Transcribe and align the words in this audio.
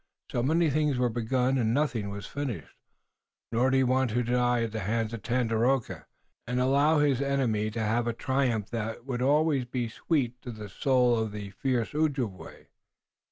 So 0.31 0.41
many 0.41 0.71
things 0.71 0.97
were 0.97 1.09
begun 1.11 1.59
and 1.59 1.75
nothing 1.75 2.09
was 2.09 2.25
finished. 2.25 2.75
Nor 3.51 3.69
did 3.69 3.77
he 3.77 3.83
want 3.83 4.09
to 4.09 4.23
die 4.23 4.63
at 4.63 4.71
the 4.71 4.79
hands 4.79 5.13
of 5.13 5.21
Tandakora, 5.21 6.07
and 6.47 6.59
allow 6.59 6.97
his 6.97 7.21
enemy 7.21 7.69
to 7.69 7.79
have 7.81 8.07
a 8.07 8.11
triumph 8.13 8.71
that 8.71 9.05
would 9.05 9.21
always 9.21 9.65
be 9.65 9.87
sweet 9.89 10.41
to 10.41 10.49
the 10.51 10.69
soul 10.69 11.19
of 11.19 11.31
the 11.31 11.51
fierce 11.51 11.93
Ojibway. 11.93 12.65